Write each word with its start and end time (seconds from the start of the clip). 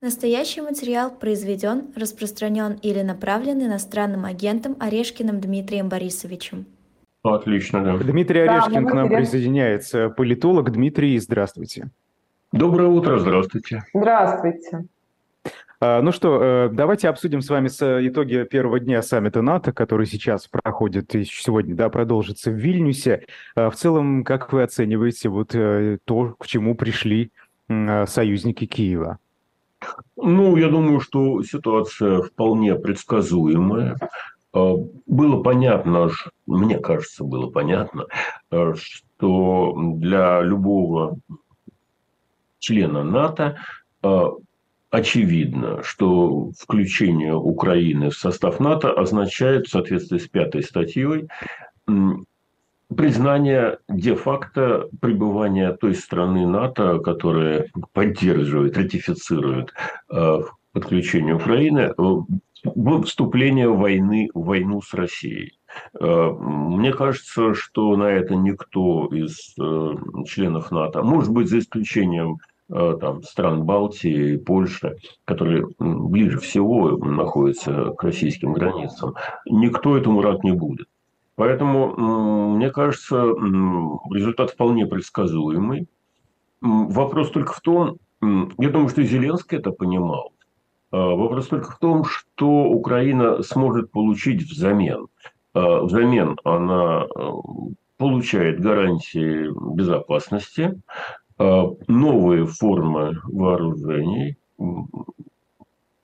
Настоящий 0.00 0.60
материал 0.60 1.10
произведен, 1.10 1.86
распространен 1.96 2.74
или 2.82 3.02
направлен 3.02 3.60
иностранным 3.66 4.26
агентом 4.26 4.76
Орешкиным 4.78 5.40
Дмитрием 5.40 5.88
Борисовичем. 5.88 6.66
Отлично, 7.24 7.82
да. 7.82 7.96
Дмитрий 7.96 8.44
Да, 8.46 8.52
Орешкин 8.62 8.84
мы 8.84 8.90
к 8.90 8.94
нам 8.94 9.08
присоединяется. 9.08 10.08
Политолог 10.10 10.70
Дмитрий, 10.70 11.18
здравствуйте. 11.18 11.88
Доброе 12.52 12.88
утро, 12.88 13.18
здравствуйте. 13.18 13.82
Здравствуйте. 13.92 14.84
А, 15.80 16.00
Ну 16.00 16.12
что, 16.12 16.40
э, 16.42 16.68
давайте 16.72 17.08
обсудим 17.08 17.40
с 17.42 17.50
вами 17.50 17.66
с- 17.66 17.82
э, 17.82 18.06
итоги 18.06 18.44
первого 18.44 18.78
дня 18.78 19.02
саммита 19.02 19.42
НАТО, 19.42 19.72
который 19.72 20.06
сейчас 20.06 20.46
проходит 20.46 21.12
и 21.16 21.24
сегодня, 21.24 21.74
да, 21.74 21.88
продолжится 21.88 22.52
в 22.52 22.54
Вильнюсе. 22.54 23.24
А 23.56 23.68
В 23.68 23.74
целом, 23.74 24.22
как 24.22 24.52
вы 24.52 24.62
оцениваете 24.62 25.28
вот 25.28 25.56
э, 25.56 25.98
то, 26.04 26.36
к 26.38 26.46
чему 26.46 26.76
пришли 26.76 27.32
союзники 28.06 28.64
Киева? 28.64 29.18
Ну, 30.16 30.56
я 30.56 30.68
думаю, 30.68 31.00
что 31.00 31.42
ситуация 31.42 32.22
вполне 32.22 32.74
предсказуемая. 32.74 33.96
Э, 34.54 34.74
Было 35.06 35.42
понятно, 35.42 36.10
мне 36.46 36.78
кажется, 36.78 37.24
было 37.24 37.50
понятно, 37.50 38.06
э, 38.50 38.74
что 38.76 39.74
для 39.96 40.40
любого 40.42 41.18
члена 42.58 43.04
НАТО 43.04 43.58
э, 44.02 44.22
очевидно, 44.90 45.82
что 45.82 46.50
включение 46.58 47.34
Украины 47.34 48.10
в 48.10 48.16
состав 48.16 48.58
НАТО 48.58 48.92
означает, 48.92 49.66
в 49.66 49.70
соответствии 49.70 50.18
с 50.18 50.28
пятой 50.28 50.62
статьей, 50.62 51.28
признание 52.94 53.78
де-факто 53.88 54.88
пребывания 55.00 55.72
той 55.72 55.94
страны 55.94 56.46
НАТО, 56.46 56.98
которая 56.98 57.70
поддерживает, 57.92 58.76
ратифицирует 58.76 59.74
э, 60.10 60.38
подключение 60.72 61.34
Украины, 61.34 61.92
э, 61.92 63.02
вступление 63.04 63.68
войны, 63.68 64.30
в 64.34 64.44
войну 64.46 64.80
с 64.80 64.94
Россией. 64.94 65.58
Э, 66.00 66.30
Мне 66.30 66.92
кажется, 66.92 67.54
что 67.54 67.94
на 67.96 68.04
это 68.10 68.34
никто 68.34 69.06
из 69.08 69.54
членов 70.26 70.70
НАТО, 70.70 71.02
может 71.02 71.30
быть, 71.30 71.48
за 71.48 71.58
исключением 71.58 72.38
там, 72.70 73.22
стран 73.22 73.64
Балтии, 73.64 74.36
Польши, 74.36 74.96
которые 75.24 75.66
ближе 75.78 76.38
всего 76.38 76.98
находятся 76.98 77.92
к 77.96 78.02
российским 78.02 78.52
границам, 78.52 79.14
никто 79.46 79.96
этому 79.96 80.20
рад 80.20 80.44
не 80.44 80.52
будет. 80.52 80.86
Поэтому, 81.38 82.56
мне 82.56 82.68
кажется, 82.70 83.16
результат 84.12 84.50
вполне 84.50 84.86
предсказуемый. 84.86 85.86
Вопрос 86.60 87.30
только 87.30 87.52
в 87.52 87.60
том, 87.60 87.98
я 88.20 88.70
думаю, 88.70 88.88
что 88.88 89.04
Зеленский 89.04 89.58
это 89.58 89.70
понимал. 89.70 90.32
А, 90.90 91.14
Вопрос 91.14 91.46
только 91.46 91.70
в 91.70 91.78
том, 91.78 92.04
что 92.04 92.64
Украина 92.64 93.40
сможет 93.44 93.92
получить 93.92 94.42
взамен. 94.42 95.06
А, 95.54 95.82
Взамен 95.82 96.36
она 96.42 97.04
э, 97.04 97.30
получает 97.98 98.58
гарантии 98.58 99.48
безопасности, 99.76 100.82
а, 101.38 101.70
новые 101.86 102.46
формы 102.46 103.16
вооружений. 103.22 104.38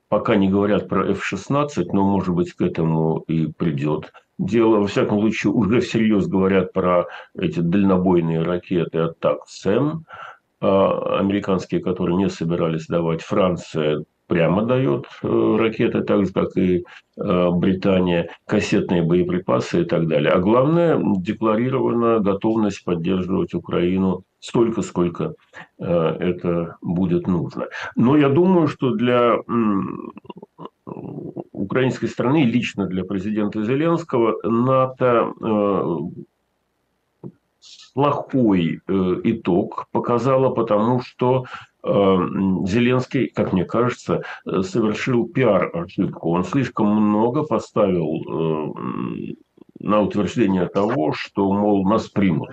Пока 0.07 0.37
не 0.37 0.47
говорят 0.47 0.87
про 0.87 1.09
F-16, 1.11 1.87
но, 1.91 2.03
может 2.03 2.33
быть, 2.33 2.53
к 2.53 2.61
этому 2.61 3.17
и 3.27 3.51
придет. 3.51 4.13
Дело, 4.37 4.79
во 4.79 4.87
всяком 4.87 5.21
случае, 5.21 5.53
уже 5.53 5.79
всерьез 5.79 6.27
говорят 6.27 6.73
про 6.73 7.05
эти 7.37 7.59
дальнобойные 7.59 8.41
ракеты 8.41 8.99
от 8.99 9.19
ТАК-СЭМ, 9.19 10.05
а, 10.59 11.19
американские, 11.19 11.81
которые 11.81 12.17
не 12.17 12.29
собирались 12.29 12.87
давать. 12.87 13.21
Франция 13.21 14.03
прямо 14.27 14.63
дает 14.63 15.05
э, 15.21 15.55
ракеты, 15.59 16.01
так 16.01 16.25
же, 16.25 16.33
как 16.33 16.57
и 16.57 16.83
э, 17.17 17.49
Британия, 17.51 18.29
кассетные 18.47 19.03
боеприпасы 19.03 19.81
и 19.81 19.85
так 19.85 20.07
далее. 20.07 20.31
А 20.31 20.39
главное, 20.39 20.99
декларирована 21.17 22.19
готовность 22.19 22.83
поддерживать 22.83 23.53
Украину 23.53 24.23
столько, 24.39 24.81
сколько 24.81 25.35
э, 25.79 25.85
это 25.85 26.77
будет 26.81 27.27
нужно. 27.27 27.67
Но 27.95 28.17
я 28.17 28.29
думаю, 28.29 28.67
что 28.67 28.91
для 28.91 29.37
украинской 31.75 32.07
страны, 32.07 32.45
лично 32.45 32.87
для 32.87 33.03
президента 33.03 33.61
Зеленского, 33.61 34.39
НАТО 34.43 35.33
э, 35.41 35.97
плохой 37.93 38.79
э, 38.87 39.15
итог 39.25 39.87
показала, 39.91 40.51
потому 40.51 41.01
что 41.01 41.43
э, 41.83 41.89
Зеленский, 42.65 43.27
как 43.27 43.51
мне 43.51 43.65
кажется, 43.65 44.21
совершил 44.45 45.27
пиар-ошибку. 45.27 46.29
Он 46.29 46.45
слишком 46.45 46.87
много 46.87 47.43
поставил 47.43 48.73
на 49.81 49.99
утверждение 49.99 50.67
того, 50.67 51.11
что, 51.11 51.51
мол, 51.51 51.85
нас 51.85 52.07
примут. 52.07 52.51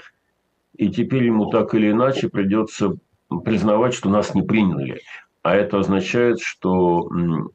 И 0.77 0.89
теперь 0.89 1.27
ему 1.27 1.47
так 1.47 1.77
или 1.77 1.93
иначе 1.93 2.29
придется 2.29 2.97
признавать, 3.45 3.95
что 3.95 4.11
нас 4.11 4.35
не 4.35 4.43
приняли. 4.43 5.01
А 5.43 5.57
это 5.57 5.81
означает, 5.81 6.39
что 6.41 7.09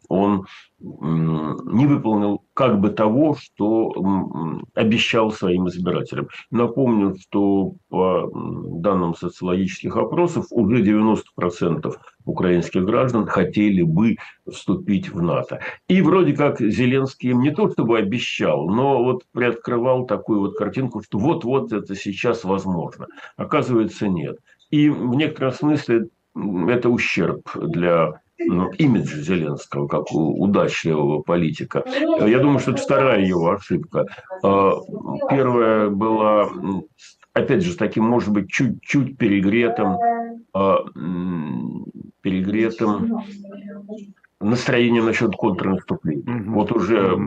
он 0.10 0.46
не 0.80 1.86
выполнил 1.88 2.44
как 2.54 2.80
бы 2.80 2.90
того, 2.90 3.36
что 3.40 3.94
обещал 4.76 5.32
своим 5.32 5.70
избирателям. 5.70 6.28
Напомню, 6.52 7.16
что 7.20 7.76
по 7.90 8.30
данным 8.34 9.16
социологических 9.16 9.96
опросов 9.96 10.48
уже 10.52 10.84
90% 10.84 11.96
украинских 12.26 12.84
граждан 12.84 13.26
хотели 13.26 13.82
бы 13.82 14.18
вступить 14.52 15.10
в 15.10 15.22
НАТО. 15.22 15.62
И 15.88 16.02
вроде 16.02 16.34
как 16.34 16.60
Зеленский 16.60 17.32
им 17.32 17.42
не 17.42 17.52
то 17.52 17.70
чтобы 17.72 17.98
обещал, 17.98 18.70
но 18.70 19.04
вот 19.04 19.24
приоткрывал 19.32 20.06
такую 20.06 20.42
вот 20.42 20.58
картинку, 20.58 21.02
что 21.02 21.18
вот-вот 21.18 21.72
это 21.72 21.96
сейчас 21.96 22.44
возможно. 22.44 23.08
Оказывается, 23.38 24.10
нет. 24.10 24.38
И 24.70 24.90
в 24.90 25.16
некотором 25.16 25.54
смысле 25.54 26.10
это 26.70 26.90
ущерб 26.90 27.50
для 27.56 28.22
ну, 28.40 28.72
имиджа 28.72 29.22
Зеленского 29.22 29.88
как 29.88 30.12
удачливого 30.12 31.22
политика. 31.22 31.84
Я 31.86 32.40
думаю, 32.40 32.60
что 32.60 32.72
это 32.72 32.82
вторая 32.82 33.26
его 33.26 33.52
ошибка. 33.52 34.06
А, 34.44 34.74
Первая 35.30 35.90
была, 35.90 36.50
опять 37.34 37.64
же, 37.64 37.76
таким, 37.76 38.06
может 38.06 38.30
быть, 38.30 38.50
чуть-чуть 38.50 39.18
перегретым, 39.18 39.98
а, 40.54 40.86
перегретым 42.22 43.22
настроением 44.40 45.06
насчет 45.06 45.36
контрнаступления. 45.36 46.24
Мгм. 46.24 46.54
Вот 46.54 46.72
уже 46.72 47.18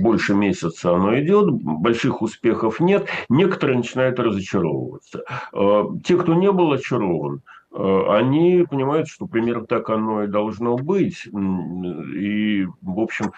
больше 0.00 0.34
месяца 0.34 0.94
оно 0.94 1.18
идет, 1.18 1.50
больших 1.50 2.20
успехов 2.20 2.80
нет, 2.80 3.06
некоторые 3.30 3.78
начинают 3.78 4.18
разочаровываться. 4.20 5.22
Э, 5.54 5.84
Те, 6.04 6.16
кто 6.18 6.34
не 6.34 6.52
был 6.52 6.72
очарован, 6.72 7.40
они 7.72 8.64
понимают, 8.68 9.08
что 9.08 9.26
примерно 9.26 9.66
так 9.66 9.90
оно 9.90 10.24
и 10.24 10.26
должно 10.26 10.76
быть. 10.76 11.26
И, 11.26 12.66
в 12.82 13.00
общем, 13.00 13.32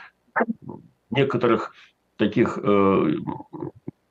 некоторых 1.11 1.73
таких 2.17 2.59
э, 2.63 3.15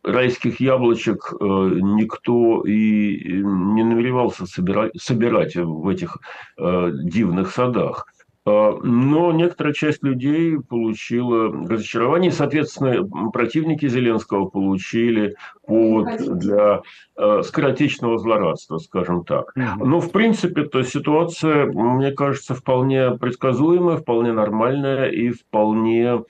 райских 0.03 0.59
яблочек 0.59 1.33
э, 1.33 1.43
никто 1.43 2.63
и 2.65 3.41
не 3.43 3.83
намеревался 3.83 4.45
собирать, 4.45 4.91
собирать 4.99 5.55
в 5.55 5.87
этих 5.87 6.17
э, 6.57 6.91
дивных 7.03 7.51
садах. 7.51 8.07
Э, 8.45 8.71
Но 8.81 9.31
некоторая 9.31 9.73
часть 9.73 10.03
людей 10.03 10.59
получила 10.59 11.51
разочарование. 11.51 12.31
Соответственно, 12.31 13.07
противники 13.31 13.87
Зеленского 13.87 14.45
получили 14.45 15.35
повод 15.65 16.39
для 16.39 16.81
э, 17.17 17.41
скоротечного 17.43 18.17
злорадства, 18.17 18.77
скажем 18.79 19.23
так. 19.23 19.51
Но, 19.55 19.99
в 19.99 20.11
принципе, 20.11 20.63
то 20.63 20.81
ситуация, 20.81 21.65
мне 21.67 22.11
кажется, 22.11 22.55
вполне 22.55 23.11
предсказуемая, 23.11 23.97
вполне 23.97 24.33
нормальная 24.33 25.09
и 25.09 25.29
вполне 25.29 26.23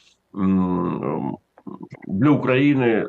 для 2.07 2.31
Украины 2.31 3.05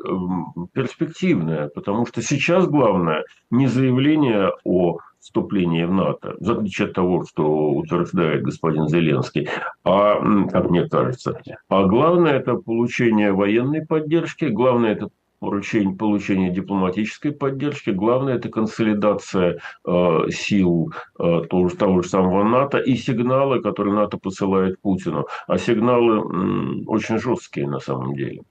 перспективная, 0.73 1.69
потому 1.69 2.05
что 2.05 2.21
сейчас 2.21 2.67
главное 2.67 3.23
не 3.49 3.67
заявление 3.67 4.51
о 4.63 4.97
вступлении 5.23 5.85
в 5.85 5.93
НАТО, 5.93 6.35
в 6.39 6.51
отличие 6.51 6.87
от 6.89 6.93
того, 6.93 7.23
что 7.25 7.71
утверждает 7.71 8.43
господин 8.43 8.87
Зеленский, 8.87 9.47
а, 9.83 10.19
как 10.49 10.69
мне 10.69 10.87
кажется, 10.87 11.39
а 11.69 11.85
главное 11.85 12.33
это 12.33 12.55
получение 12.55 13.31
военной 13.31 13.85
поддержки, 13.85 14.45
главное 14.45 14.91
это 14.91 15.09
поручение, 15.39 15.95
получение 15.95 16.51
дипломатической 16.51 17.31
поддержки, 17.31 17.89
главное 17.89 18.35
это 18.35 18.49
консолидация 18.49 19.59
э, 19.85 20.19
сил 20.29 20.91
э, 21.19 21.41
того, 21.49 21.67
же- 21.67 21.75
того 21.75 22.01
же 22.01 22.07
самого 22.09 22.43
НАТО 22.43 22.77
и 22.77 22.95
сигналы, 22.95 23.61
которые 23.61 23.93
НАТО 23.95 24.17
посылает 24.17 24.79
Путину. 24.81 25.25
А 25.47 25.57
сигналы 25.57 26.19
м, 26.19 26.83
очень 26.87 27.17
жесткие 27.17 27.67
на 27.67 27.79
самом 27.79 28.15
деле. 28.15 28.41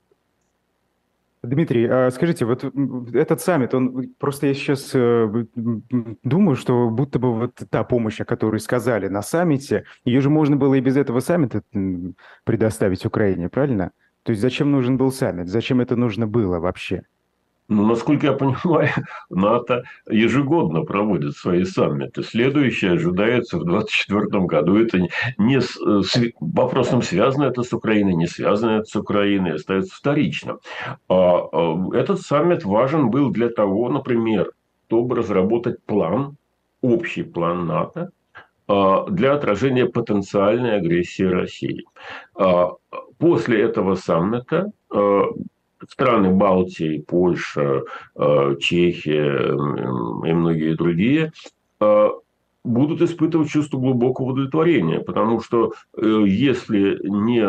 Дмитрий, 1.42 1.86
а 1.86 2.10
скажите, 2.12 2.44
вот 2.44 2.64
этот 3.14 3.40
саммит, 3.40 3.74
он 3.74 4.14
просто 4.18 4.46
я 4.46 4.54
сейчас 4.54 4.92
э, 4.94 5.46
думаю, 6.22 6.54
что 6.54 6.88
будто 6.88 7.18
бы 7.18 7.34
вот 7.34 7.60
та 7.68 7.82
помощь, 7.82 8.20
о 8.20 8.24
которой 8.24 8.60
сказали 8.60 9.08
на 9.08 9.22
саммите, 9.22 9.84
ее 10.04 10.20
же 10.20 10.30
можно 10.30 10.56
было 10.56 10.74
и 10.74 10.80
без 10.80 10.96
этого 10.96 11.18
саммита 11.18 11.62
предоставить 12.44 13.04
Украине, 13.04 13.48
правильно? 13.48 13.90
То 14.22 14.30
есть 14.30 14.40
зачем 14.40 14.70
нужен 14.70 14.96
был 14.96 15.10
саммит? 15.10 15.48
Зачем 15.48 15.80
это 15.80 15.96
нужно 15.96 16.28
было 16.28 16.60
вообще? 16.60 17.02
Ну, 17.68 17.86
насколько 17.86 18.26
я 18.26 18.32
понимаю, 18.32 18.90
НАТО 19.30 19.84
ежегодно 20.10 20.82
проводит 20.82 21.36
свои 21.36 21.64
саммиты. 21.64 22.22
Следующий 22.22 22.88
ожидается 22.88 23.58
в 23.58 23.64
2024 23.64 24.44
году. 24.44 24.76
Это 24.76 25.06
не 25.38 25.60
с, 25.60 25.76
с 25.76 26.16
вопросом, 26.40 27.02
связано 27.02 27.44
это 27.44 27.62
с 27.62 27.72
Украиной, 27.72 28.14
не 28.14 28.26
связано 28.26 28.78
это 28.78 28.84
с 28.84 28.96
Украиной, 28.96 29.54
остается 29.54 29.94
вторичным. 29.94 30.58
А, 31.08 31.48
а, 31.52 31.88
этот 31.94 32.20
саммит 32.20 32.64
важен 32.64 33.10
был 33.10 33.30
для 33.30 33.48
того, 33.48 33.88
например, 33.88 34.50
чтобы 34.88 35.16
разработать 35.16 35.82
план, 35.84 36.36
общий 36.82 37.22
план 37.22 37.66
НАТО, 37.66 38.10
а, 38.68 39.06
для 39.08 39.32
отражения 39.32 39.86
потенциальной 39.86 40.76
агрессии 40.76 41.22
России. 41.22 41.84
После 43.18 43.62
этого 43.62 43.94
саммита 43.94 44.72
страны 45.88 46.30
Балтии, 46.30 47.04
Польша, 47.06 47.82
э, 48.16 48.56
Чехия 48.60 49.48
и 49.48 50.32
многие 50.32 50.74
другие 50.74 51.32
э, 51.80 52.08
будут 52.64 53.02
испытывать 53.02 53.50
чувство 53.50 53.78
глубокого 53.78 54.30
удовлетворения, 54.30 55.00
потому 55.00 55.40
что 55.40 55.72
э, 55.96 56.24
если 56.26 56.98
не 57.02 57.48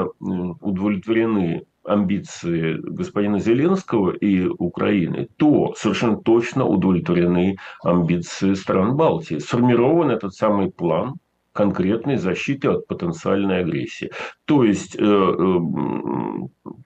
удовлетворены 0.61 1.65
амбиции 1.85 2.77
господина 2.81 3.39
Зеленского 3.39 4.11
и 4.11 4.45
Украины, 4.45 5.27
то 5.37 5.73
совершенно 5.77 6.17
точно 6.17 6.65
удовлетворены 6.65 7.57
амбиции 7.83 8.53
стран 8.53 8.95
Балтии. 8.95 9.39
Сформирован 9.39 10.09
этот 10.11 10.33
самый 10.33 10.71
план 10.71 11.15
конкретной 11.53 12.17
защиты 12.17 12.69
от 12.69 12.87
потенциальной 12.87 13.59
агрессии. 13.59 14.11
То 14.45 14.63
есть 14.63 14.95
э, 14.99 15.03
э, 15.03 15.59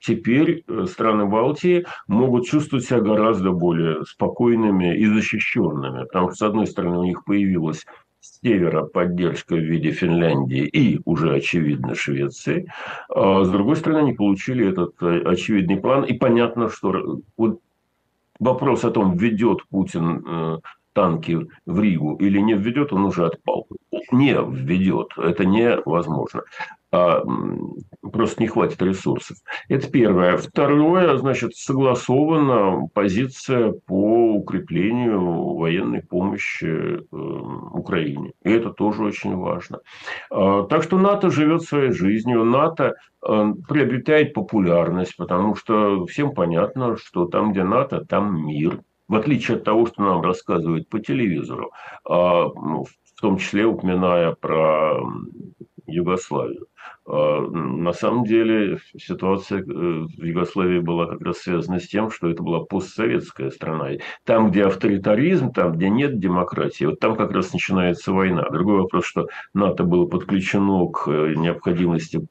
теперь 0.02 0.64
страны 0.86 1.26
Балтии 1.26 1.86
могут 2.08 2.46
чувствовать 2.46 2.86
себя 2.86 3.00
гораздо 3.00 3.52
более 3.52 4.04
спокойными 4.06 4.96
и 4.98 5.06
защищенными, 5.06 6.04
потому 6.04 6.30
что, 6.30 6.38
с 6.38 6.42
одной 6.42 6.68
стороны, 6.68 7.00
у 7.00 7.04
них 7.04 7.24
появилась 7.24 7.86
с 8.20 8.42
севера 8.42 8.84
поддержка 8.84 9.56
в 9.56 9.60
виде 9.60 9.92
Финляндии 9.92 10.66
и 10.66 11.00
уже, 11.06 11.34
очевидно, 11.34 11.96
Швеции. 11.96 12.70
А 13.10 13.44
с 13.44 13.50
другой 13.50 13.78
стороны, 13.78 14.00
они 14.00 14.14
получили 14.14 14.70
этот 14.70 15.02
э, 15.02 15.22
очевидный 15.22 15.78
план. 15.78 16.04
И 16.04 16.14
понятно, 16.14 16.70
что 16.70 17.22
вот 17.38 17.62
вопрос 18.40 18.84
о 18.84 18.92
том, 18.92 19.16
введет 19.16 19.66
Путин 19.70 20.62
танки 20.98 21.48
в 21.68 21.80
Ригу 21.80 22.16
или 22.16 22.40
не 22.40 22.56
введет, 22.56 22.92
он 22.92 23.06
уже 23.06 23.28
отпал. 23.28 23.68
Не 24.12 24.34
введет. 24.34 25.10
Это 25.16 25.46
невозможно. 25.46 26.42
А, 26.92 27.22
просто 28.02 28.42
не 28.42 28.48
хватит 28.48 28.82
ресурсов. 28.82 29.38
Это 29.70 29.92
первое. 29.92 30.38
Второе, 30.38 31.16
значит, 31.18 31.56
согласована 31.56 32.88
позиция 32.96 33.74
по 33.86 34.34
укреплению 34.34 35.54
военной 35.54 36.02
помощи 36.02 36.66
э, 36.66 37.00
Украине. 37.12 38.32
И 38.44 38.50
это 38.50 38.72
тоже 38.72 39.04
очень 39.04 39.36
важно. 39.36 39.82
А, 40.32 40.64
так 40.64 40.82
что 40.82 40.98
НАТО 40.98 41.30
живет 41.30 41.62
своей 41.62 41.92
жизнью. 41.92 42.44
НАТО 42.44 42.96
э, 43.22 43.54
приобретает 43.68 44.34
популярность, 44.34 45.16
потому 45.16 45.54
что 45.54 46.08
всем 46.08 46.32
понятно, 46.32 46.98
что 46.98 47.26
там, 47.26 47.52
где 47.52 47.64
НАТО, 47.64 48.04
там 48.04 48.48
мир 48.48 48.80
в 49.08 49.16
отличие 49.16 49.58
от 49.58 49.64
того, 49.64 49.86
что 49.86 50.02
нам 50.02 50.22
рассказывают 50.22 50.90
по 50.90 51.00
телевизору, 51.00 51.72
а, 52.06 52.48
ну, 52.56 52.86
в 52.86 53.22
том 53.22 53.38
числе 53.38 53.66
упоминая 53.66 54.34
про 54.34 55.00
Югославию. 55.88 56.68
А, 57.06 57.42
на 57.42 57.94
самом 57.94 58.26
деле 58.26 58.80
ситуация 58.98 59.60
э, 59.60 59.64
в 59.64 60.24
Югославии 60.24 60.80
была 60.80 61.08
как 61.08 61.22
раз 61.22 61.38
связана 61.38 61.80
с 61.80 61.88
тем, 61.88 62.12
что 62.12 62.30
это 62.30 62.44
была 62.44 62.66
постсоветская 62.66 63.50
страна. 63.50 63.92
Там, 64.26 64.52
где 64.52 64.66
авторитаризм, 64.66 65.52
там, 65.52 65.74
где 65.74 65.90
нет 65.90 66.20
демократии, 66.20 66.86
вот 66.86 67.00
там 67.00 67.16
как 67.16 67.32
раз 67.32 67.54
начинается 67.54 68.12
война. 68.12 68.48
Другой 68.52 68.82
вопрос, 68.82 69.06
что 69.06 69.28
НАТО 69.54 69.86
было 69.86 70.06
подключено 70.06 70.88
к 70.88 71.08
э, 71.08 71.34
необходимости 71.36 72.28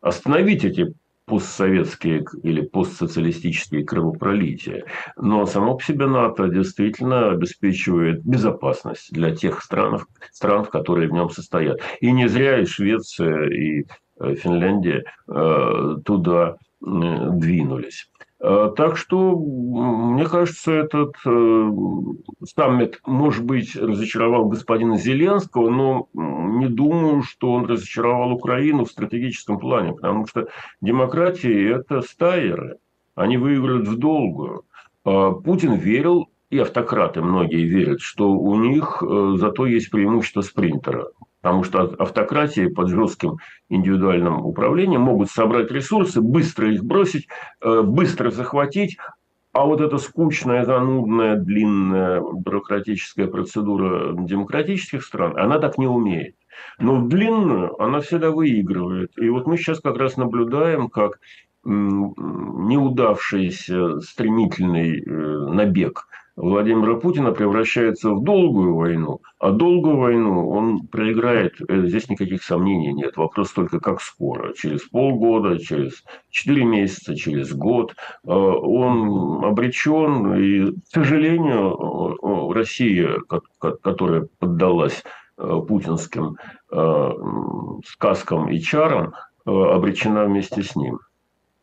остановить 0.00 0.64
эти 0.64 0.92
постсоветские 1.30 2.24
или 2.42 2.62
постсоциалистические 2.62 3.84
кровопролития. 3.84 4.84
Но 5.16 5.46
само 5.46 5.76
по 5.76 5.84
себе 5.84 6.06
НАТО 6.06 6.48
действительно 6.48 7.30
обеспечивает 7.30 8.24
безопасность 8.24 9.12
для 9.12 9.34
тех 9.34 9.62
стран, 9.62 10.00
стран, 10.32 10.64
которые 10.64 11.08
в 11.08 11.12
нем 11.12 11.30
состоят. 11.30 11.78
И 12.00 12.10
не 12.10 12.28
зря 12.28 12.58
и 12.58 12.66
Швеция, 12.66 13.48
и 13.48 13.84
э, 14.18 14.34
Финляндия 14.34 15.04
э, 15.28 15.96
туда 16.04 16.56
двинулись. 16.80 18.10
Э, 18.42 18.70
так 18.74 18.96
что, 18.96 19.36
мне 19.36 20.24
кажется, 20.24 20.72
этот 20.72 21.14
э, 21.26 21.70
саммит, 22.44 23.00
может 23.04 23.44
быть, 23.44 23.76
разочаровал 23.76 24.46
господина 24.46 24.96
Зеленского, 24.96 25.68
но 25.68 26.08
не 26.14 26.68
думаю, 26.68 27.22
что 27.22 27.52
он 27.52 27.66
разочаровал 27.66 28.32
Украину 28.32 28.86
в 28.86 28.90
стратегическом 28.90 29.58
плане, 29.58 29.92
потому 29.92 30.26
что 30.26 30.48
демократии– 30.80 31.74
это 31.74 32.00
стайеры, 32.00 32.78
они 33.14 33.36
выиграют 33.36 33.86
в 33.86 33.98
долгую. 33.98 34.64
А 35.04 35.32
Путин 35.32 35.74
верил, 35.74 36.28
и 36.48 36.58
автократы 36.58 37.20
многие 37.20 37.64
верят, 37.64 38.00
что 38.00 38.32
у 38.32 38.54
них 38.56 39.02
э, 39.02 39.34
зато 39.36 39.66
есть 39.66 39.90
преимущество 39.90 40.40
спринтера. 40.40 41.08
Потому 41.40 41.64
что 41.64 41.94
автократии 41.98 42.68
под 42.68 42.88
жестким 42.88 43.38
индивидуальным 43.68 44.44
управлением 44.44 45.02
могут 45.02 45.30
собрать 45.30 45.70
ресурсы, 45.70 46.20
быстро 46.20 46.72
их 46.72 46.84
бросить, 46.84 47.28
э, 47.62 47.82
быстро 47.82 48.30
захватить, 48.30 48.98
а 49.52 49.64
вот 49.64 49.80
эта 49.80 49.98
скучная, 49.98 50.64
занудная, 50.64 51.36
длинная 51.36 52.20
бюрократическая 52.20 53.26
процедура 53.26 54.14
демократических 54.16 55.02
стран, 55.02 55.36
она 55.36 55.58
так 55.58 55.76
не 55.76 55.88
умеет. 55.88 56.36
Но 56.78 56.96
в 56.96 57.08
длинную 57.08 57.80
она 57.82 58.00
всегда 58.00 58.30
выигрывает. 58.30 59.10
И 59.18 59.28
вот 59.28 59.46
мы 59.46 59.56
сейчас 59.56 59.80
как 59.80 59.96
раз 59.96 60.16
наблюдаем, 60.16 60.88
как 60.88 61.18
неудавшийся 61.64 63.98
стремительный 64.00 65.00
э, 65.00 65.02
набег 65.52 66.06
Владимира 66.36 66.96
Путина 66.96 67.32
превращается 67.32 68.10
в 68.10 68.22
долгую 68.22 68.74
войну, 68.74 69.20
а 69.38 69.50
долгую 69.50 69.96
войну 69.96 70.48
он 70.48 70.86
проиграет, 70.86 71.54
э, 71.60 71.86
здесь 71.86 72.08
никаких 72.08 72.42
сомнений 72.42 72.92
нет. 72.92 73.16
Вопрос 73.16 73.52
только 73.52 73.80
как 73.80 74.00
скоро, 74.00 74.52
через 74.54 74.82
полгода, 74.82 75.58
через 75.58 76.04
четыре 76.30 76.64
месяца, 76.64 77.14
через 77.14 77.52
год. 77.52 77.94
Э, 78.24 78.30
он 78.30 79.44
обречен, 79.44 80.34
и, 80.34 80.72
к 80.72 80.86
сожалению, 80.92 82.52
Россия, 82.52 83.18
которая 83.82 84.26
поддалась 84.38 85.02
путинским 85.36 86.36
сказкам 87.86 88.50
и 88.50 88.58
чарам, 88.60 89.14
обречена 89.46 90.24
вместе 90.24 90.62
с 90.62 90.76
ним. 90.76 90.98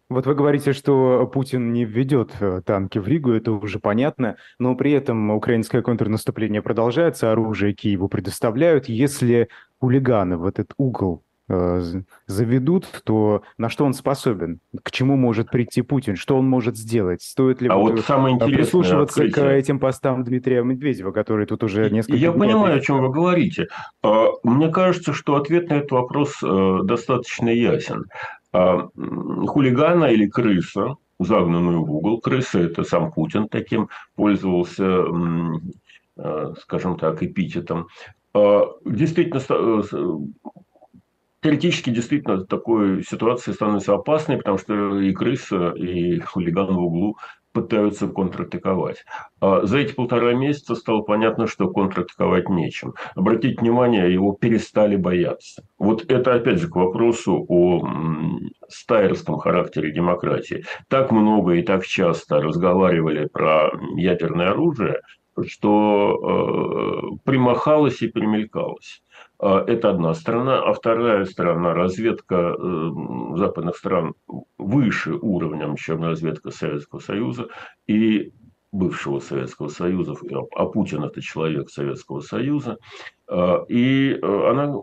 Вот 0.10 0.26
вы 0.26 0.36
говорите, 0.36 0.72
что 0.72 1.30
Путин 1.34 1.74
не 1.74 1.84
введет 1.84 2.32
э, 2.40 2.62
танки 2.66 2.98
в 2.98 3.08
Ригу, 3.08 3.32
это 3.32 3.52
уже 3.52 3.80
понятно, 3.80 4.38
но 4.58 4.74
при 4.76 4.92
этом 4.92 5.32
украинское 5.32 5.82
контрнаступление 5.82 6.62
продолжается, 6.62 7.32
оружие 7.32 7.74
Киеву 7.74 8.08
предоставляют. 8.08 8.88
Если 8.88 9.50
хулиганы 9.82 10.38
в 10.38 10.46
этот 10.46 10.74
угол 10.78 11.24
э, 11.50 11.82
заведут, 12.26 12.88
то 13.04 13.44
на 13.58 13.70
что 13.70 13.84
он 13.84 13.94
способен? 13.94 14.62
К 14.82 14.92
чему 14.92 15.18
может 15.18 15.52
прийти 15.52 15.82
Путин? 15.82 16.16
Что 16.16 16.38
он 16.38 16.48
может 16.48 16.78
сделать? 16.78 17.22
Стоит 17.22 17.62
ли 17.62 17.68
а 17.68 17.76
вот 17.76 18.00
самое 18.00 18.38
прислушиваться 18.38 19.24
открытие. 19.24 19.46
к 19.46 19.50
этим 19.50 19.78
постам 19.78 20.24
Дмитрия 20.24 20.64
Медведева, 20.64 21.12
который 21.12 21.46
тут 21.48 21.64
уже 21.66 21.90
несколько... 21.90 22.18
Я 22.18 22.32
понимаю, 22.32 22.78
о 22.78 22.80
чем 22.80 23.02
вы 23.02 23.12
говорите. 23.12 23.68
А, 24.04 24.28
мне 24.44 24.70
кажется, 24.70 25.12
что 25.12 25.36
ответ 25.36 25.70
на 25.70 25.76
этот 25.76 25.92
вопрос 25.92 26.38
э, 26.42 26.80
достаточно 26.84 27.50
ясен. 27.50 28.06
А, 28.54 28.88
хулигана 29.48 30.06
или 30.06 30.28
крыса, 30.28 30.96
загнанную 31.20 31.84
в 31.84 31.92
угол. 31.92 32.20
Крыса– 32.20 32.60
это 32.62 32.84
сам 32.84 33.12
Путин 33.12 33.48
таким 33.48 33.90
пользовался, 34.16 35.04
а, 36.18 36.54
скажем 36.62 36.98
так, 36.98 37.22
эпитетом. 37.24 37.88
А, 38.34 38.66
действительно, 38.86 39.42
э, 39.50 39.84
теоретически 41.42 41.90
действительно 41.90 42.46
такой 42.46 43.04
ситуации 43.04 43.52
становится 43.52 43.94
опасной, 43.94 44.38
потому 44.38 44.58
что 44.58 45.00
и 45.00 45.14
крыса, 45.14 45.70
и 45.72 46.20
хулиган 46.20 46.74
в 46.74 46.80
углу 46.80 47.18
пытаются 47.58 48.08
контратаковать. 48.08 49.04
А 49.42 49.66
за 49.66 49.80
эти 49.80 49.94
полтора 49.94 50.34
месяца 50.34 50.76
стало 50.76 51.02
понятно, 51.02 51.48
что 51.48 51.70
контратаковать 51.70 52.50
нечем. 52.50 52.94
Обратите 53.16 53.60
внимание, 53.60 54.14
его 54.14 54.34
перестали 54.34 54.96
бояться. 54.96 55.64
Вот 55.80 56.06
это 56.08 56.36
опять 56.36 56.60
же 56.60 56.68
к 56.68 56.76
вопросу 56.76 57.44
о 57.50 57.84
стайерском 58.70 59.38
характере 59.38 59.92
демократии. 59.92 60.66
Так 60.88 61.12
много 61.12 61.54
и 61.54 61.64
так 61.64 61.84
часто 61.84 62.42
разговаривали 62.42 63.26
про 63.26 63.72
ядерное 63.96 64.52
оружие, 64.52 65.02
что 65.48 66.14
э, 66.14 67.18
примахалось 67.26 68.04
и 68.04 68.08
примелькалось. 68.08 69.02
А, 69.40 69.64
это 69.66 69.90
одна 69.92 70.14
сторона. 70.14 70.62
А 70.62 70.74
вторая 70.74 71.26
сторона– 71.26 71.74
разведка 71.76 72.56
э, 72.58 72.90
западных 73.36 73.76
стран 73.76 74.14
выше 74.58 75.14
уровнем, 75.14 75.76
чем 75.76 76.04
разведка 76.04 76.52
Советского 76.52 77.00
Союза. 77.00 77.48
И 77.88 78.32
бывшего 78.72 79.20
Советского 79.20 79.70
Союза, 79.70 80.14
а 80.56 80.66
Путин 80.66 81.04
это 81.04 81.22
человек 81.22 81.70
Советского 81.70 82.20
Союза, 82.20 82.78
а, 83.28 83.64
и 83.68 84.12
э, 84.12 84.50
она 84.50 84.76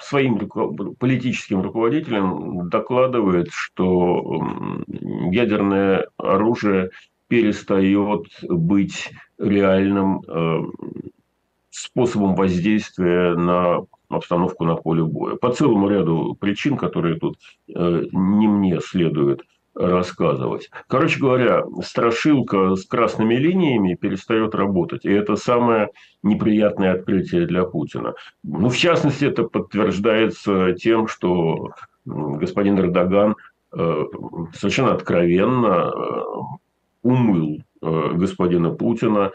своим 0.00 0.38
политическим 0.98 1.62
руководителям 1.62 2.68
докладывает, 2.68 3.48
что 3.50 4.40
ядерное 5.30 6.08
оружие 6.16 6.90
перестает 7.28 8.26
быть 8.42 9.10
реальным 9.38 10.20
э, 10.26 10.60
способом 11.70 12.34
воздействия 12.34 13.34
на 13.34 13.84
обстановку 14.08 14.64
на 14.64 14.76
поле 14.76 15.04
боя. 15.04 15.36
По 15.36 15.52
целому 15.52 15.88
ряду 15.88 16.36
причин, 16.40 16.76
которые 16.76 17.18
тут 17.18 17.36
э, 17.68 18.04
не 18.12 18.48
мне 18.48 18.80
следует 18.80 19.42
рассказывать. 19.78 20.70
Короче 20.88 21.20
говоря, 21.20 21.64
страшилка 21.82 22.74
с 22.74 22.84
красными 22.84 23.34
линиями 23.34 23.94
перестает 23.94 24.54
работать. 24.54 25.04
И 25.04 25.10
это 25.10 25.36
самое 25.36 25.90
неприятное 26.22 26.94
открытие 26.94 27.46
для 27.46 27.64
Путина. 27.64 28.14
Ну, 28.42 28.70
в 28.70 28.76
частности, 28.76 29.26
это 29.26 29.44
подтверждается 29.44 30.72
тем, 30.72 31.06
что 31.06 31.70
господин 32.04 32.78
Эрдоган 32.80 33.36
э, 33.72 34.04
совершенно 34.52 34.94
откровенно 34.94 35.92
э, 35.94 36.22
умыл 37.02 37.62
э, 37.82 38.12
господина 38.14 38.70
Путина, 38.70 39.32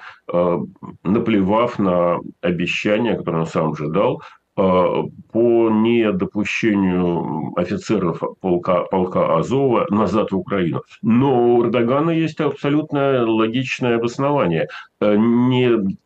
наплевав 1.03 1.79
на 1.79 2.19
обещания, 2.41 3.15
которые 3.15 3.41
он 3.41 3.47
сам 3.47 3.75
же 3.75 3.87
дал, 3.89 4.21
Э, 4.55 5.03
по 5.31 5.69
недопущению 5.71 7.53
офицеров 7.55 8.21
полка, 8.39 8.83
полка 8.83 9.35
Азова 9.37 9.87
назад 9.89 10.31
в 10.31 10.37
Украину. 10.37 10.83
Но 11.01 11.55
у 11.55 11.63
Эрдогана 11.63 12.11
есть 12.11 12.39
абсолютно 12.39 13.25
логичное 13.25 13.95
обоснование. 13.95 14.67
Э, 14.99 15.15
не... 15.17 15.97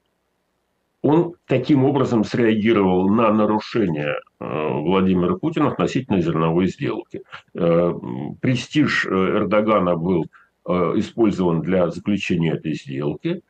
Он 1.02 1.34
таким 1.46 1.84
образом 1.84 2.24
среагировал 2.24 3.10
на 3.10 3.34
нарушение 3.34 4.16
э, 4.40 4.70
Владимира 4.72 5.36
Путина 5.36 5.68
относительно 5.68 6.22
зерновой 6.22 6.68
сделки. 6.68 7.24
Престиж 7.54 9.06
Эрдогана 9.08 9.98
был 9.98 10.26
использован 10.68 11.62
для 11.62 11.90
заключения 11.90 12.54
этой 12.54 12.74
сделки. 12.74 13.42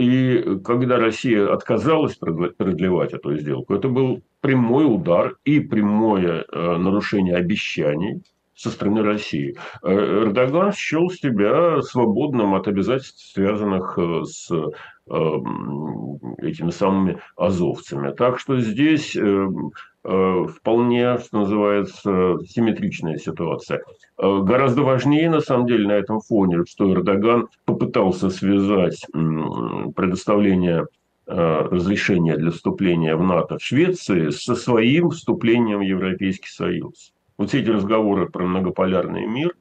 И 0.00 0.58
когда 0.64 0.98
Россия 0.98 1.52
отказалась 1.52 2.16
продлевать 2.16 3.12
эту 3.12 3.36
сделку, 3.36 3.74
это 3.74 3.88
был 3.88 4.22
прямой 4.40 4.86
удар 4.86 5.36
и 5.44 5.60
прямое 5.60 6.44
э, 6.50 6.76
нарушение 6.78 7.36
обещаний 7.36 8.22
со 8.54 8.70
стороны 8.70 9.02
России. 9.02 9.56
Э, 9.82 9.92
Эрдоган 9.92 10.72
счел 10.72 11.10
себя 11.10 11.82
свободным 11.82 12.54
от 12.54 12.66
обязательств, 12.66 13.32
связанных 13.32 13.98
э, 13.98 14.22
с 14.24 14.50
этими 16.38 16.70
самыми 16.70 17.20
азовцами. 17.36 18.12
Так 18.12 18.38
что 18.38 18.60
здесь 18.60 19.16
вполне, 20.02 21.18
что 21.18 21.40
называется, 21.40 22.38
симметричная 22.48 23.18
ситуация. 23.18 23.82
Гораздо 24.16 24.82
важнее, 24.82 25.28
на 25.28 25.40
самом 25.40 25.66
деле, 25.66 25.86
на 25.86 25.92
этом 25.92 26.20
фоне, 26.20 26.64
что 26.66 26.90
Эрдоган 26.90 27.48
попытался 27.66 28.30
связать 28.30 29.04
предоставление 29.12 30.86
Э, 31.32 31.68
разрешения 31.70 32.36
для 32.36 32.50
вступления 32.50 33.14
в 33.14 33.22
НАТО 33.22 33.58
в 33.58 33.62
Швеции 33.62 34.30
со 34.30 34.56
своим 34.56 35.10
вступлением 35.10 35.78
в 35.78 35.82
Европейский 35.82 36.48
Союз. 36.48 37.12
Вот 37.38 37.50
все 37.50 37.60
эти 37.60 37.70
разговоры 37.70 38.28
про 38.28 38.44
многополярный 38.44 39.26
мир, 39.26 39.54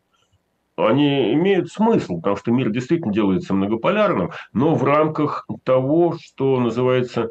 они 0.78 1.32
имеют 1.36 1.72
смысл, 1.72 2.16
потому 2.16 2.38
что 2.38 2.52
мир 2.52 2.72
действительно 2.72 3.14
делается 3.14 3.54
многополярным, 3.54 4.32
но 4.52 4.74
в 4.74 4.84
рамках 4.84 5.46
того, 5.64 6.18
что 6.20 6.60
называется 6.60 7.30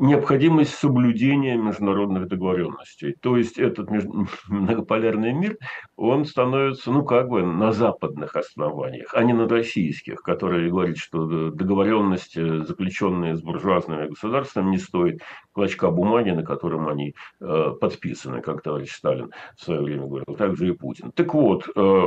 необходимость 0.00 0.74
соблюдения 0.74 1.56
международных 1.56 2.26
договоренностей. 2.26 3.14
То 3.20 3.36
есть 3.36 3.58
этот 3.58 3.88
многополярный 4.48 5.32
мир, 5.32 5.58
он 5.96 6.24
становится, 6.24 6.90
ну, 6.90 7.04
как 7.04 7.28
бы 7.28 7.42
на 7.42 7.72
западных 7.72 8.34
основаниях, 8.34 9.14
а 9.14 9.22
не 9.22 9.32
на 9.32 9.46
российских, 9.46 10.22
которые 10.22 10.70
говорят, 10.70 10.96
что 10.96 11.50
договоренности, 11.50 12.64
заключенные 12.64 13.36
с 13.36 13.42
буржуазными 13.42 14.08
государствами, 14.08 14.70
не 14.70 14.78
стоят 14.78 15.20
клочка 15.52 15.90
бумаги, 15.90 16.30
на 16.30 16.44
котором 16.44 16.88
они 16.88 17.14
э, 17.40 17.72
подписаны, 17.80 18.40
как 18.40 18.62
товарищ 18.62 18.92
Сталин 18.92 19.30
в 19.56 19.62
свое 19.62 19.82
время 19.82 20.06
говорил, 20.06 20.36
также 20.36 20.68
и 20.68 20.72
Путин. 20.72 21.12
Так 21.12 21.34
вот, 21.34 21.68
э, 21.76 22.06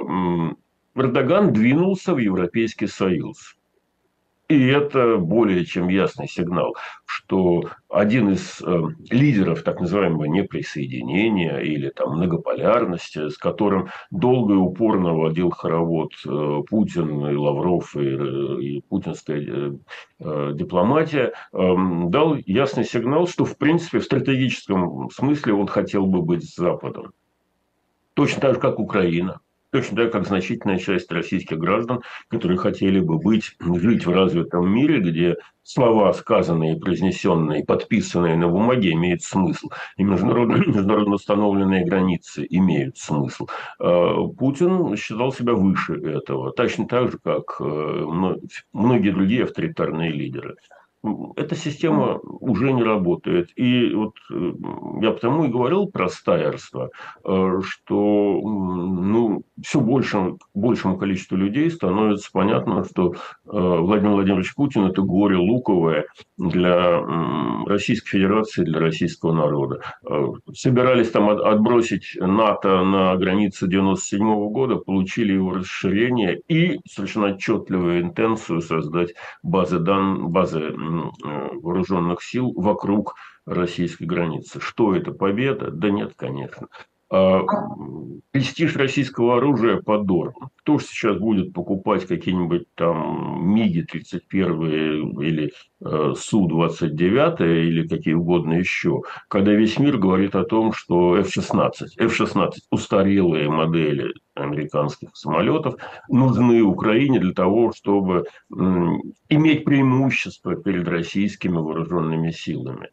Эрдоган 0.95 1.53
двинулся 1.53 2.13
в 2.13 2.17
Европейский 2.17 2.87
Союз. 2.87 3.55
И 4.49 4.67
это 4.67 5.17
более 5.17 5.65
чем 5.65 5.87
ясный 5.87 6.27
сигнал, 6.27 6.75
что 7.05 7.63
один 7.89 8.31
из 8.31 8.61
э, 8.61 8.81
лидеров 9.09 9.63
так 9.63 9.79
называемого 9.79 10.25
неприсоединения 10.25 11.59
или 11.59 11.89
там 11.89 12.17
многополярности, 12.17 13.29
с 13.29 13.37
которым 13.37 13.87
долго 14.11 14.53
и 14.53 14.57
упорно 14.57 15.13
водил 15.13 15.49
хоровод 15.49 16.11
э, 16.25 16.61
Путин 16.69 17.25
и 17.25 17.35
Лавров 17.35 17.95
и, 17.95 18.01
э, 18.01 18.61
и 18.61 18.81
путинская 18.81 19.39
э, 19.39 19.71
э, 20.19 20.51
дипломатия, 20.53 21.33
э, 21.53 21.75
дал 22.09 22.35
ясный 22.45 22.83
сигнал, 22.83 23.27
что 23.27 23.45
в 23.45 23.57
принципе 23.57 23.99
в 23.99 24.03
стратегическом 24.03 25.09
смысле 25.09 25.53
он 25.53 25.67
хотел 25.67 26.05
бы 26.05 26.21
быть 26.21 26.43
с 26.43 26.55
Западом. 26.55 27.13
Точно 28.13 28.41
так 28.41 28.55
же, 28.55 28.59
как 28.59 28.77
Украина. 28.77 29.39
Точно 29.73 29.97
так, 29.97 30.11
как 30.11 30.27
значительная 30.27 30.77
часть 30.77 31.11
российских 31.11 31.57
граждан, 31.57 32.01
которые 32.27 32.59
хотели 32.59 32.99
бы 32.99 33.17
быть, 33.17 33.55
жить 33.59 34.05
в 34.05 34.11
развитом 34.11 34.71
мире, 34.71 34.99
где 34.99 35.35
слова, 35.63 36.13
сказанные, 36.13 36.77
произнесенные, 36.77 37.65
подписанные 37.65 38.37
на 38.37 38.49
бумаге, 38.49 38.91
имеют 38.91 39.23
смысл. 39.23 39.69
И 39.97 40.03
международно, 40.03 40.57
международно 40.67 41.15
установленные 41.15 41.85
границы 41.85 42.45
имеют 42.47 42.99
смысл. 42.99 43.47
А, 43.79 44.27
Путин 44.27 44.95
считал 44.95 45.33
себя 45.33 45.53
выше 45.53 45.95
этого. 45.95 46.51
Точно 46.51 46.87
так 46.87 47.09
же, 47.11 47.17
как 47.17 47.55
э, 47.59 47.63
многие 48.73 49.09
другие 49.09 49.45
авторитарные 49.45 50.11
лидеры 50.11 50.55
эта 51.35 51.55
система 51.55 52.19
уже 52.23 52.71
не 52.71 52.83
работает. 52.83 53.49
И 53.57 53.93
вот 53.93 54.13
э, 54.31 54.53
я 55.01 55.11
потому 55.11 55.45
и 55.45 55.49
говорил 55.49 55.87
про 55.87 56.07
стайерство, 56.07 56.91
э, 57.25 57.61
что 57.63 58.39
ну, 58.41 59.22
все 59.63 59.79
больше, 59.79 60.35
большему 60.53 60.97
количеству 60.97 61.37
людей 61.37 61.71
становится 61.71 62.29
понятно, 62.31 62.83
что 62.83 63.13
э, 63.13 63.15
Владимир 63.45 64.11
Владимирович 64.11 64.53
Путин– 64.55 64.85
это 64.87 65.01
горе 65.01 65.37
луковое 65.37 66.05
для 66.37 67.01
Российской 67.65 68.09
Федерации, 68.09 68.63
для 68.63 68.79
российского 68.79 69.33
народа. 69.33 69.81
Собирались 70.53 71.11
там 71.11 71.29
отбросить 71.29 72.15
НАТО 72.19 72.83
на 72.83 73.15
границе 73.15 73.67
97 73.67 74.49
года, 74.49 74.75
получили 74.75 75.33
его 75.33 75.53
расширение 75.53 76.39
и 76.47 76.79
совершенно 76.89 77.27
отчетливую 77.27 78.01
интенцию 78.01 78.61
создать 78.61 79.13
базы, 79.41 79.79
дан, 79.79 80.29
базы 80.29 80.73
вооруженных 80.73 82.21
сил 82.21 82.51
вокруг 82.55 83.15
российской 83.45 84.05
границы. 84.05 84.59
Что 84.61 84.95
это, 84.95 85.11
победа? 85.11 85.71
Да 85.71 85.89
нет, 85.89 86.13
конечно. 86.15 86.67
А, 87.13 87.43
престиж 88.31 88.75
российского 88.75 89.37
оружия 89.37 89.79
подор. 89.79 90.33
Кто 90.55 90.79
же 90.79 90.85
сейчас 90.85 91.19
будет 91.19 91.53
покупать 91.53 92.07
какие-нибудь 92.07 92.65
там 92.73 93.53
МиГи-31 93.53 95.21
или 95.21 95.51
э, 95.85 96.13
Су-29 96.17 97.67
или 97.67 97.87
какие 97.87 98.15
угодно 98.15 98.53
еще, 98.53 99.03
когда 99.27 99.51
весь 99.51 99.77
мир 99.77 99.97
говорит 99.97 100.35
о 100.35 100.43
том, 100.43 100.73
что 100.73 101.15
F-16, 101.17 101.89
F-16 101.99 102.51
устарелые 102.71 103.47
модели 103.47 104.11
американских 104.33 105.09
самолетов 105.13 105.75
нужны 106.09 106.63
Украине 106.63 107.19
для 107.19 107.33
того, 107.33 107.73
чтобы 107.73 108.25
иметь 109.29 109.65
преимущество 109.65 110.55
перед 110.55 110.87
российскими 110.87 111.57
вооруженными 111.57 112.31
силами. 112.31 112.89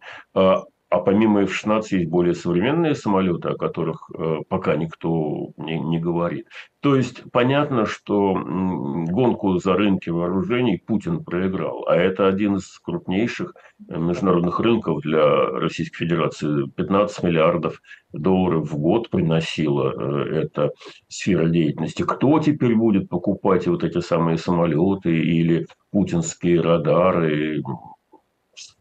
А 0.91 0.99
помимо 0.99 1.43
F-16 1.43 1.83
есть 1.93 2.11
более 2.11 2.35
современные 2.35 2.97
самолеты, 2.97 3.51
о 3.51 3.57
которых 3.57 4.11
э, 4.13 4.39
пока 4.49 4.75
никто 4.75 5.53
не, 5.57 5.79
не 5.79 6.01
говорит. 6.01 6.49
То 6.81 6.97
есть 6.97 7.23
понятно, 7.31 7.87
что 7.87 8.35
гонку 8.35 9.57
за 9.59 9.75
рынки 9.75 10.11
вооружений 10.11 10.83
Путин 10.85 11.23
проиграл. 11.23 11.87
А 11.87 11.95
это 11.95 12.27
один 12.27 12.57
из 12.57 12.77
крупнейших 12.81 13.55
международных 13.89 14.59
рынков 14.59 15.03
для 15.03 15.23
Российской 15.61 15.99
Федерации. 15.99 16.67
15 16.75 17.23
миллиардов 17.23 17.81
долларов 18.13 18.73
в 18.73 18.77
год 18.77 19.11
приносила 19.11 19.93
э, 19.93 20.41
эта 20.43 20.73
сфера 21.07 21.49
деятельности. 21.49 22.03
Кто 22.03 22.41
теперь 22.41 22.75
будет 22.75 23.09
покупать 23.09 23.69
вот 23.69 23.85
эти 23.85 24.01
самые 24.01 24.39
самолеты 24.39 25.17
или 25.17 25.69
путинские 25.93 26.61
радары? 26.61 27.63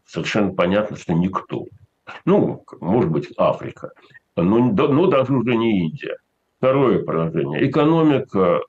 Совершенно 0.06 0.56
понятно, 0.56 0.98
что 0.98 1.14
никто. 1.14 1.66
Ну, 2.26 2.64
может 2.80 3.12
быть, 3.12 3.30
Африка. 3.38 3.92
Но, 4.36 4.60
но 4.60 5.08
даже 5.08 5.34
уже 5.34 5.56
не 5.56 5.86
Индия. 5.86 6.18
Второе 6.58 7.04
поражение. 7.04 7.70
Экономика 7.70 8.62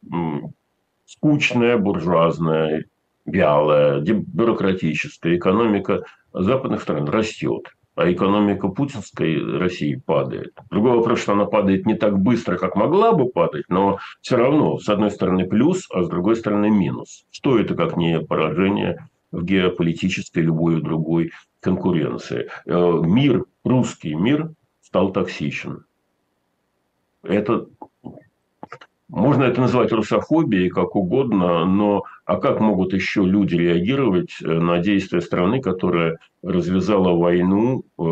скучная, 1.07 1.77
буржуазная, 1.77 2.85
вялая, 3.27 4.01
бюрократическая. 4.01 5.37
Экономика 5.37 6.05
западных 6.33 6.83
стран 6.83 7.09
растет, 7.09 7.69
а 7.97 8.11
экономика 8.11 8.69
путинской 8.69 9.59
России 9.59 9.97
падает. 9.97 10.53
Другой 10.71 10.97
вопрос, 10.97 11.21
что 11.21 11.33
она 11.33 11.47
падает 11.47 11.87
не 11.87 11.95
так 11.95 12.19
быстро, 12.19 12.57
как 12.57 12.77
могла 12.77 13.13
бы 13.13 13.29
падать, 13.29 13.65
но 13.69 13.99
все 14.21 14.37
равно, 14.37 14.79
с 14.79 14.89
одной 14.89 15.11
стороны 15.11 15.47
плюс, 15.47 15.89
а 15.93 16.03
с 16.03 16.09
другой 16.09 16.37
стороны 16.37 16.71
минус. 16.71 17.25
Что 17.31 17.59
это 17.59 17.75
как 17.75 17.97
не 17.97 18.21
поражение 18.21 19.09
в 19.33 19.45
геополитической 19.45 20.41
любой 20.41 20.81
другой 20.81 21.33
конкуренции. 21.61 22.49
Э, 22.67 23.01
мир, 23.03 23.45
русский 23.65 24.15
мир 24.15 24.51
стал 24.83 25.13
токсичен. 25.13 25.85
Это 27.23 27.67
можно 29.11 29.43
это 29.43 29.61
назвать 29.61 29.91
русофобией, 29.91 30.71
как 30.71 30.95
угодно, 30.95 31.65
но 31.65 32.05
а 32.25 32.37
как 32.37 32.61
могут 32.61 32.95
еще 32.95 33.25
люди 33.25 33.57
реагировать 33.57 34.37
э, 34.41 34.47
на 34.47 34.79
действия 34.79 35.21
страны, 35.21 35.61
которая 35.61 36.19
развязала 36.43 37.17
войну 37.17 37.85
э, 37.99 38.03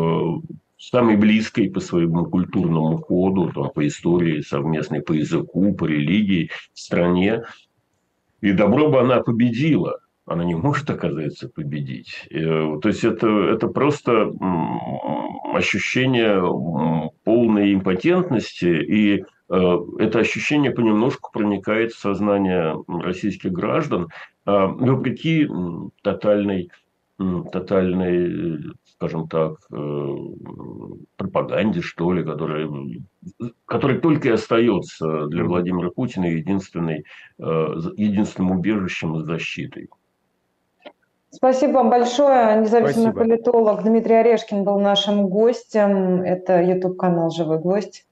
самой 0.77 1.15
близкой 1.15 1.69
по 1.69 1.79
своему 1.79 2.25
культурному 2.25 2.97
ходу, 2.97 3.51
там, 3.53 3.69
по 3.69 3.87
истории 3.87 4.41
совместной, 4.41 5.01
по 5.01 5.13
языку, 5.13 5.73
по 5.73 5.85
религии 5.85 6.49
стране. 6.73 7.43
И 8.41 8.51
добро 8.51 8.89
бы 8.89 8.99
она 8.99 9.21
победила 9.21 9.99
она 10.29 10.43
не 10.43 10.55
может, 10.55 10.89
оказывается, 10.89 11.49
победить. 11.49 12.27
Э, 12.29 12.77
то 12.81 12.87
есть 12.87 13.03
это, 13.03 13.27
это 13.27 13.67
просто 13.67 14.31
ощущение 15.53 16.39
полной 17.23 17.73
импотентности, 17.73 18.65
и 18.65 19.23
э, 19.49 19.77
это 19.97 20.19
ощущение 20.19 20.71
понемножку 20.71 21.31
проникает 21.33 21.93
в 21.93 21.99
сознание 21.99 22.75
российских 22.87 23.51
граждан, 23.51 24.09
а, 24.45 24.67
вопреки 24.67 25.47
тотальной, 26.01 26.69
тотальной 27.51 28.73
скажем 28.95 29.29
так, 29.29 29.53
э, 29.71 30.15
пропаганде, 31.15 31.81
что 31.81 32.11
ли, 32.11 32.23
которая, 32.23 32.69
которая 33.65 33.99
только 33.99 34.27
и 34.27 34.31
остается 34.31 35.27
для 35.27 35.45
Владимира 35.45 35.89
Путина 35.89 36.25
единственной, 36.25 37.05
единственным 37.37 38.51
убежищем 38.51 39.15
и 39.15 39.23
защитой. 39.23 39.87
Спасибо 41.31 41.73
вам 41.73 41.89
большое. 41.89 42.59
Независимый 42.59 43.11
Спасибо. 43.11 43.19
политолог 43.19 43.83
Дмитрий 43.83 44.15
Орешкин 44.15 44.63
был 44.63 44.79
нашим 44.79 45.27
гостем. 45.27 46.21
Это 46.23 46.61
YouTube-канал 46.61 47.29
«Живой 47.29 47.59
гвоздь». 47.59 48.05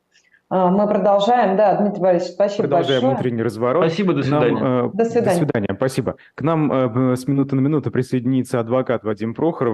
А, 0.49 0.69
мы 0.69 0.87
продолжаем. 0.87 1.57
Да, 1.57 1.75
Дмитрий 1.75 2.01
Борисович, 2.01 2.33
спасибо 2.33 2.63
Продолжаем 2.63 3.01
большое. 3.01 3.15
внутренний 3.15 3.43
разворот. 3.43 3.85
Спасибо, 3.85 4.13
до 4.13 4.23
свидания. 4.23 4.59
Нам, 4.59 4.87
э, 4.87 4.91
до 4.93 5.05
свидания. 5.05 5.39
До 5.39 5.45
свидания, 5.45 5.75
спасибо. 5.75 6.15
К 6.35 6.41
нам 6.41 6.71
э, 6.71 7.15
с 7.17 7.27
минуты 7.27 7.55
на 7.57 7.59
минуту 7.59 7.91
присоединится 7.91 8.61
адвокат 8.61 9.03
Вадим 9.03 9.33
Прохоров. 9.33 9.65